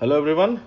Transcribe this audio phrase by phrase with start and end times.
[0.00, 0.62] Hello everyone.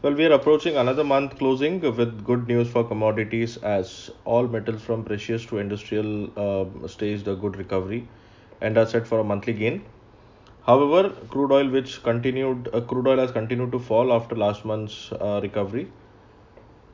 [0.00, 4.80] Well, we are approaching another month closing with good news for commodities as all metals
[4.80, 8.08] from precious to industrial uh, staged a good recovery
[8.62, 9.84] and are set for a monthly gain.
[10.64, 15.12] However, crude oil, which continued, uh, crude oil has continued to fall after last month's
[15.12, 15.92] uh, recovery.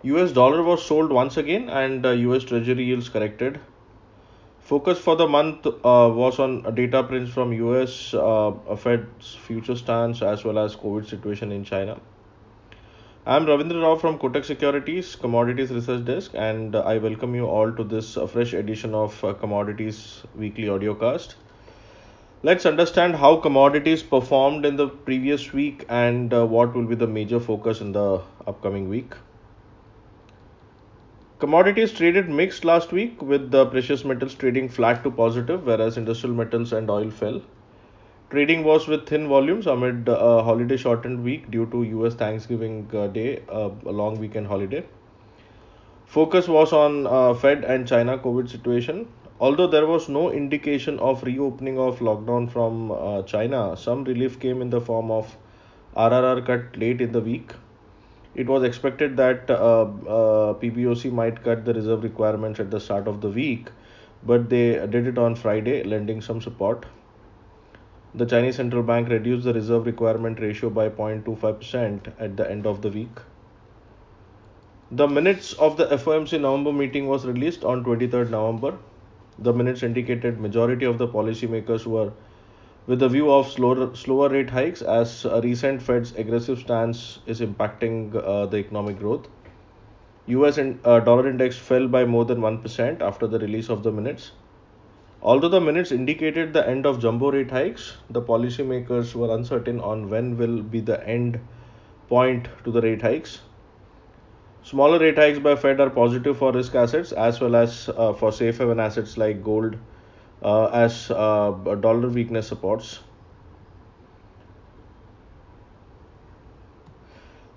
[0.02, 3.60] US dollar was sold once again and uh, US Treasury yields corrected.
[4.66, 10.22] Focus for the month uh, was on data prints from US uh, Fed's future stance
[10.22, 12.00] as well as COVID situation in China.
[13.26, 17.84] I'm Ravindra Rao from Kotak Securities Commodities Research Desk, and I welcome you all to
[17.84, 21.36] this uh, fresh edition of uh, Commodities Weekly Audiocast.
[22.42, 27.06] Let's understand how commodities performed in the previous week and uh, what will be the
[27.06, 29.14] major focus in the upcoming week.
[31.38, 36.34] Commodities traded mixed last week with the precious metals trading flat to positive, whereas industrial
[36.34, 37.42] metals and oil fell.
[38.30, 43.08] Trading was with thin volumes amid a holiday shortened week due to US Thanksgiving uh,
[43.08, 44.82] Day, a long weekend holiday.
[46.06, 49.06] Focus was on uh, Fed and China COVID situation.
[49.38, 54.62] Although there was no indication of reopening of lockdown from uh, China, some relief came
[54.62, 55.36] in the form of
[55.94, 57.52] RRR cut late in the week.
[58.36, 63.08] It was expected that uh, uh, PBOC might cut the reserve requirements at the start
[63.08, 63.70] of the week,
[64.24, 66.84] but they did it on Friday, lending some support.
[68.14, 72.82] The Chinese central bank reduced the reserve requirement ratio by 0.25% at the end of
[72.82, 73.18] the week.
[74.90, 78.76] The minutes of the FOMC November meeting was released on 23rd November.
[79.38, 82.12] The minutes indicated majority of the policymakers were
[82.86, 87.40] with the view of slower, slower rate hikes as a recent Fed's aggressive stance is
[87.40, 89.26] impacting uh, the economic growth.
[90.26, 94.32] US uh, dollar index fell by more than 1% after the release of the minutes.
[95.22, 100.08] Although the minutes indicated the end of jumbo rate hikes, the policymakers were uncertain on
[100.08, 101.40] when will be the end
[102.08, 103.40] point to the rate hikes.
[104.62, 108.30] Smaller rate hikes by Fed are positive for risk assets as well as uh, for
[108.30, 109.76] safe haven assets like gold
[110.42, 113.00] uh, as uh, dollar weakness supports.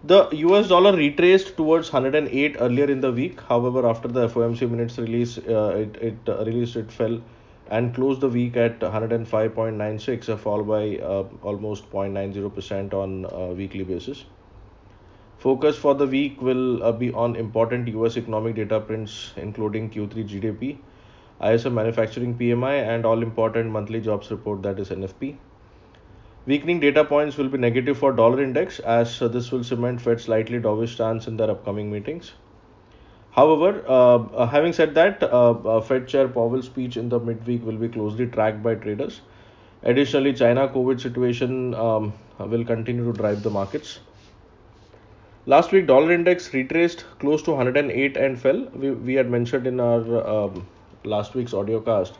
[0.04, 3.42] The US dollar retraced towards 108 earlier in the week.
[3.42, 7.22] However, after the FOMC minutes release, uh, it, it uh, released it fell
[7.70, 13.84] and closed the week at 105.96, a fall by uh, almost 0.90% on a weekly
[13.84, 14.26] basis.
[15.38, 20.28] Focus for the week will uh, be on important US economic data prints, including Q3
[20.28, 20.78] GDP,
[21.42, 25.38] ISM manufacturing PMI, and all important monthly jobs report, that is NFP.
[26.46, 30.24] Weakening data points will be negative for dollar index as uh, this will cement Fed's
[30.24, 32.32] slightly dovish stance in their upcoming meetings.
[33.32, 37.64] However, uh, uh, having said that, uh, uh, Fed Chair Powell's speech in the midweek
[37.64, 39.22] will be closely tracked by traders.
[39.84, 44.00] Additionally, China COVID situation um, will continue to drive the markets.
[45.46, 48.66] Last week, dollar index retraced close to 108 and fell.
[48.74, 50.68] We, we had mentioned in our um,
[51.04, 52.18] last week's audio cast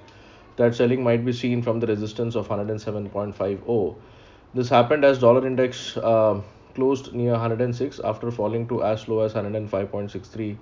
[0.58, 3.96] that selling might be seen from the resistance of 107.50.
[4.54, 6.42] This happened as dollar index uh,
[6.76, 10.58] closed near 106 after falling to as low as 105.63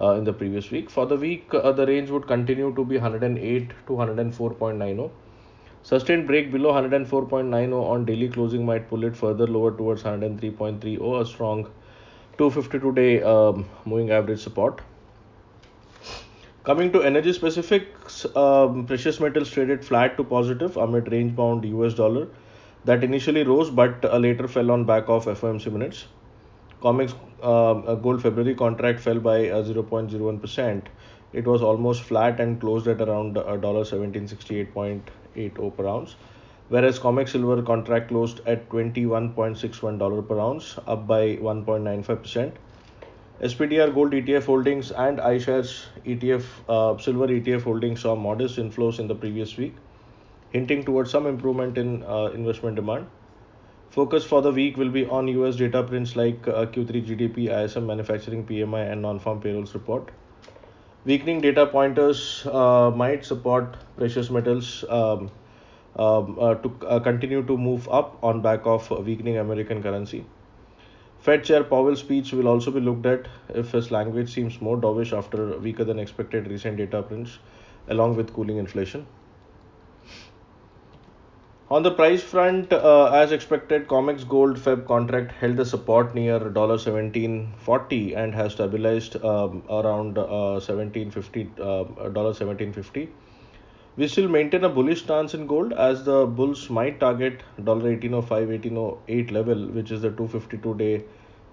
[0.00, 0.90] uh, in the previous week.
[0.90, 5.10] For the week, uh, the range would continue to be 108 to 104.90.
[5.82, 11.24] Sustained break below 104.90 on daily closing might pull it further lower towards 103.30, a
[11.24, 11.64] strong
[12.38, 14.80] 252 day um, moving average support.
[16.68, 21.94] Coming to energy specifics, um, precious metals traded flat to positive amid range bound US
[21.94, 22.28] dollar
[22.84, 26.08] that initially rose but uh, later fell on back of FOMC minutes.
[26.82, 30.82] COMEX uh, gold February contract fell by uh, 0.01%.
[31.32, 36.16] It was almost flat and closed at around $1768.80 per ounce,
[36.68, 42.52] whereas COMEX silver contract closed at $21.61 per ounce, up by 1.95%.
[43.40, 49.06] SPDR Gold ETF holdings and iShares ETF uh, Silver ETF holdings saw modest inflows in
[49.06, 49.76] the previous week,
[50.50, 53.06] hinting towards some improvement in uh, investment demand.
[53.90, 57.86] Focus for the week will be on US data prints like uh, Q3 GDP, ISM
[57.86, 60.10] manufacturing PMI, and non farm payrolls report.
[61.04, 65.30] Weakening data pointers uh, might support precious metals um,
[65.94, 70.24] um, uh, to uh, continue to move up on back of weakening American currency.
[71.20, 75.12] Fed Chair Powell's speech will also be looked at if his language seems more dovish
[75.16, 77.38] after weaker than expected recent data prints,
[77.88, 79.06] along with cooling inflation.
[81.70, 86.40] On the price front, uh, as expected, COMEX Gold Feb contract held the support near
[86.40, 91.60] $17.40 and has stabilized um, around uh, $17.50.
[91.60, 93.08] Uh, $17.50.
[93.98, 99.32] We still maintain a bullish stance in gold as the bulls might target $1805, 1808
[99.32, 101.04] level, which is the 252 day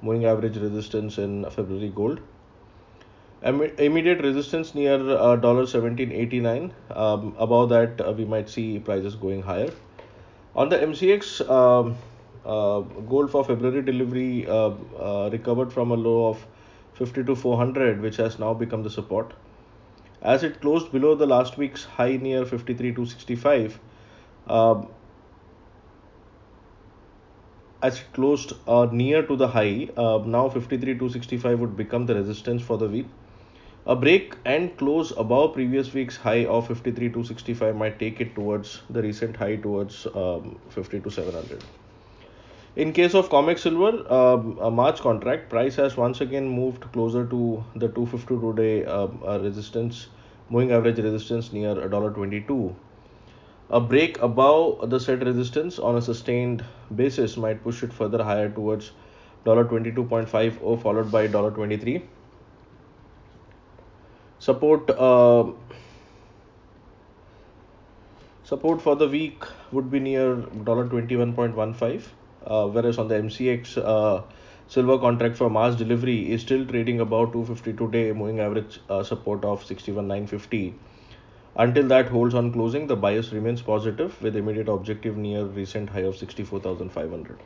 [0.03, 2.19] moving average resistance in February gold.
[3.41, 6.71] Immediate resistance near uh, $1789.
[6.95, 9.71] Um, above that, uh, we might see prices going higher.
[10.55, 11.97] On the MCX, um,
[12.45, 14.69] uh, gold for February delivery uh,
[14.99, 16.45] uh, recovered from a low of
[16.93, 19.33] 50 to 400, which has now become the support
[20.33, 23.79] as it closed below the last week's high near 53 to 65
[24.47, 24.87] um,
[27.81, 32.05] as it closed uh, near to the high uh, now 53 to 65 would become
[32.05, 33.07] the resistance for the week.
[33.87, 38.33] A break and close above previous week's high of 53 to 65 might take it
[38.33, 41.63] towards the recent high towards um, 50 to 700
[42.75, 47.25] in case of COMEX silver, um, a March contract, price has once again moved closer
[47.25, 50.07] to the 252 day uh, uh, resistance,
[50.49, 52.75] moving average resistance near $1.22.
[53.69, 56.63] A break above the set resistance on a sustained
[56.95, 58.91] basis might push it further higher towards
[59.45, 62.03] $22.50 followed by $23.
[64.39, 65.51] Support uh,
[68.43, 72.01] support for the week would be near $21.15 uh,
[72.67, 74.21] whereas on the MCX uh,
[74.67, 79.43] silver contract for March delivery is still trading about 252 day moving average uh, support
[79.45, 80.73] of 61950
[81.57, 86.01] until that holds on closing the bias remains positive with immediate objective near recent high
[86.01, 87.39] of 64500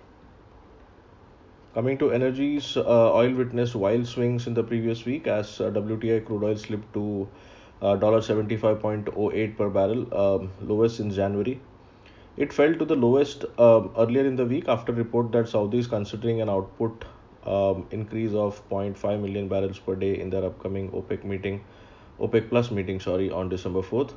[1.73, 6.25] coming to energies uh, oil witnessed wild swings in the previous week as uh, wti
[6.25, 7.27] crude oil slipped to
[7.81, 11.59] uh, $75.08 per barrel um, lowest since january
[12.43, 15.87] it fell to the lowest uh, earlier in the week after report that Saudi is
[15.87, 17.03] considering an output
[17.45, 21.61] um, increase of 0.5 million barrels per day in their upcoming OPEC meeting,
[22.19, 24.13] OPEC Plus meeting, sorry, on December 4th.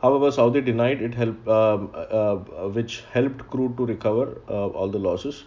[0.00, 2.36] However, Saudi denied it helped, um, uh,
[2.76, 5.44] which helped crude to recover uh, all the losses.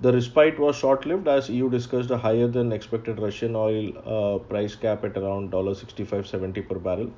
[0.00, 4.74] The respite was short-lived as EU discussed a higher than expected Russian oil uh, price
[4.74, 7.10] cap at around $65.70 per barrel.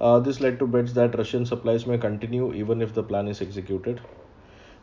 [0.00, 3.42] Uh, this led to bets that Russian supplies may continue even if the plan is
[3.42, 4.00] executed.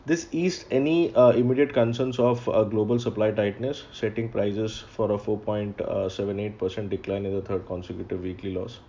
[0.06, 5.18] This eased any uh, immediate concerns of uh, global supply tightness, setting prices for a
[5.18, 8.80] 4.78% decline in the third consecutive weekly loss.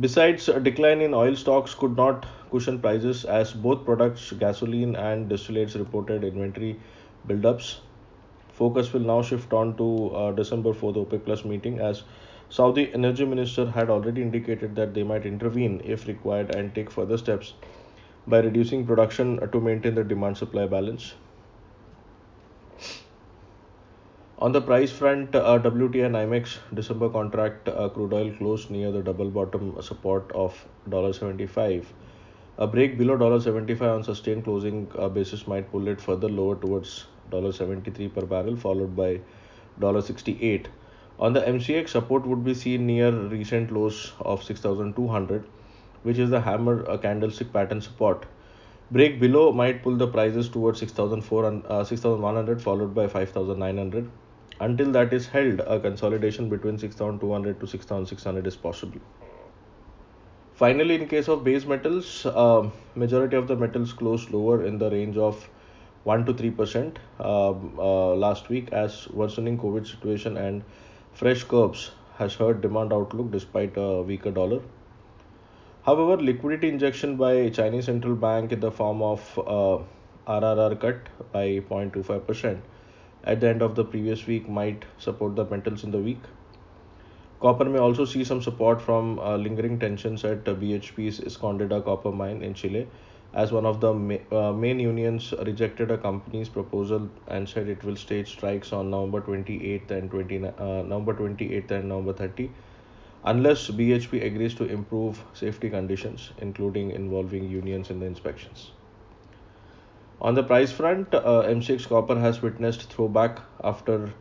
[0.00, 5.30] Besides, a decline in oil stocks could not cushion prices as both products, gasoline and
[5.30, 6.80] distillates, reported inventory
[7.28, 7.76] buildups.
[8.52, 12.04] Focus will now shift on to uh, December 4th OPEC Plus meeting as
[12.54, 17.16] Saudi energy minister had already indicated that they might intervene if required and take further
[17.18, 17.54] steps
[18.28, 21.14] by reducing production to maintain the demand supply balance.
[24.38, 29.02] On the price front, uh, WTI NYMEX December contract uh, crude oil closed near the
[29.02, 31.84] double bottom support of $75.
[32.58, 37.06] A break below $75 on sustained closing uh, basis might pull it further lower towards
[37.32, 39.20] $73 per barrel, followed by
[39.80, 40.66] $68.
[41.18, 45.44] On the MCX, support would be seen near recent lows of 6200,
[46.02, 48.26] which is the hammer uh, candlestick pattern support.
[48.90, 54.10] Break below might pull the prices towards 6400, uh, 6100 followed by 5900.
[54.60, 59.00] Until that is held, a consolidation between 6200 to 6600 is possible.
[60.54, 64.90] Finally, in case of base metals, uh, majority of the metals closed lower in the
[64.90, 65.48] range of
[66.04, 70.62] 1 to 3 percent um, uh, last week as worsening COVID situation and
[71.14, 74.60] fresh curbs has hurt demand outlook despite a weaker dollar.
[75.86, 79.78] However, liquidity injection by Chinese central bank in the form of uh,
[80.26, 82.60] RRR cut by 0.25%
[83.24, 86.20] at the end of the previous week might support the metals in the week.
[87.40, 92.10] Copper may also see some support from uh, lingering tensions at uh, BHP's Escondida copper
[92.10, 92.88] mine in Chile
[93.34, 97.82] as one of the ma- uh, main unions rejected a company's proposal and said it
[97.82, 102.50] will stage strikes on November 28th and 20, uh, November 28th and November 30
[103.24, 108.70] unless BHP agrees to improve safety conditions including involving unions in the inspections.
[110.20, 114.12] On the price front, uh, MCX copper has witnessed throwback after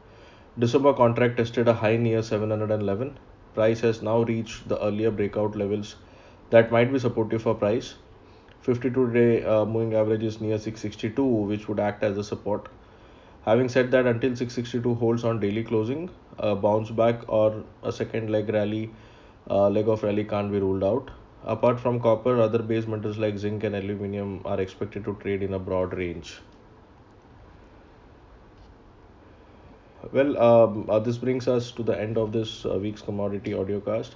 [0.58, 3.18] December contract tested a high near 711.
[3.54, 5.98] Price has now reached the earlier breakout levels
[6.50, 7.96] that might be supportive for price
[8.64, 12.70] 52 day uh, moving average is near 662 which would act as a support.
[13.46, 18.30] Having said that until 662 holds on daily closing a bounce back or a second
[18.30, 18.90] leg rally
[19.50, 21.12] uh, leg of rally can't be ruled out.
[21.44, 25.54] Apart from copper other base metals like zinc and aluminum are expected to trade in
[25.54, 26.38] a broad range.
[30.14, 34.12] Well um, uh, this brings us to the end of this uh, week's commodity audiocast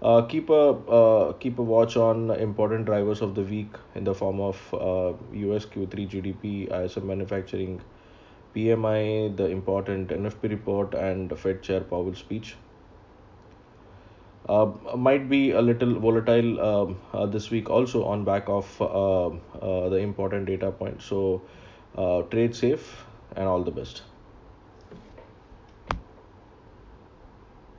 [0.00, 4.14] Uh, keep a uh, keep a watch on important drivers of the week in the
[4.14, 7.80] form of uh, US Q3 GDP, ISM manufacturing,
[8.54, 12.54] PMI, the important NFP report, and Fed Chair Powell speech.
[14.48, 19.26] Uh, might be a little volatile um, uh, this week also on back of uh,
[19.26, 21.02] uh, the important data point.
[21.02, 21.42] So
[21.96, 23.04] uh, trade safe
[23.36, 24.02] and all the best.